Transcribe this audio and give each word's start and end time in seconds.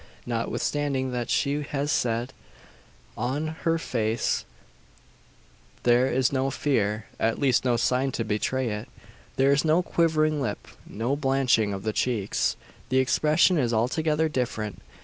Notwithstanding 0.25 1.11
what 1.11 1.29
she 1.29 1.61
has 1.61 1.91
said, 1.91 2.33
on 3.15 3.49
her 3.65 3.77
face 3.77 4.45
there 5.83 6.07
is 6.07 6.31
no 6.33 6.49
fear 6.49 7.05
at 7.19 7.37
least 7.37 7.63
no 7.63 7.77
sign 7.77 8.11
to 8.13 8.23
betray 8.23 8.69
it. 8.69 8.89
There 9.35 9.51
is 9.51 9.63
no 9.63 9.83
quivering 9.83 10.41
lip 10.41 10.67
no 10.87 11.15
blanching 11.15 11.71
of 11.71 11.83
the 11.83 11.93
cheeks. 11.93 12.55
The 12.89 12.97
expression 12.97 13.59
is 13.59 13.75
altogether 13.75 14.27
different. 14.27 14.81